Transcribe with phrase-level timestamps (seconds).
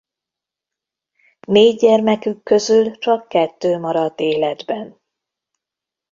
[1.47, 4.99] Négy gyermekük közül csak kettő maradt életben.